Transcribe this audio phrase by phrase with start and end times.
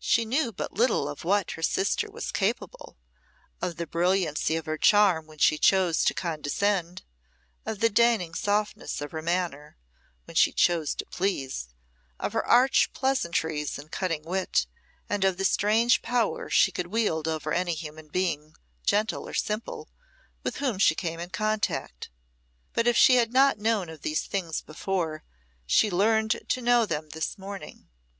[0.00, 2.96] She knew but little of what her sister was capable
[3.62, 7.02] of the brilliancy of her charm when she chose to condescend,
[7.64, 9.76] of the deigning softness of her manner
[10.24, 11.68] when she chose to please,
[12.18, 14.66] of her arch pleasantries and cutting wit,
[15.08, 19.88] and of the strange power she could wield over any human being, gentle or simple,
[20.42, 22.10] with whom she came in contact.
[22.72, 25.22] But if she had not known of these things before,
[25.66, 27.88] she learned to know them this morning.